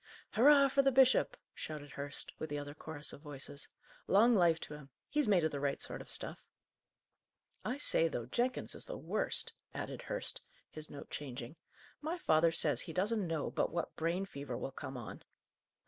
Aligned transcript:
"Hurrah 0.31 0.67
for 0.69 0.81
the 0.81 0.91
bishop!" 0.91 1.37
shouted 1.53 1.91
Hurst, 1.91 2.33
with 2.39 2.49
the 2.49 2.57
other 2.57 2.73
chorus 2.73 3.13
of 3.13 3.21
voices. 3.21 3.67
"Long 4.07 4.33
life 4.35 4.59
to 4.61 4.73
him! 4.73 4.89
He's 5.11 5.27
made 5.27 5.43
of 5.43 5.51
the 5.51 5.59
right 5.59 5.79
sort 5.79 6.01
of 6.01 6.09
stuff! 6.09 6.43
I 7.63 7.77
say, 7.77 8.07
though, 8.07 8.25
Jenkins 8.25 8.73
is 8.73 8.85
the 8.85 8.97
worst," 8.97 9.53
added 9.75 10.01
Hurst, 10.01 10.41
his 10.71 10.89
note 10.89 11.11
changing. 11.11 11.55
"My 12.01 12.17
father 12.17 12.51
says 12.51 12.81
he 12.81 12.93
doesn't 12.93 13.27
know 13.27 13.51
but 13.51 13.71
what 13.71 13.95
brain 13.95 14.25
fever 14.25 14.57
will 14.57 14.71
come 14.71 14.97
on." 14.97 15.21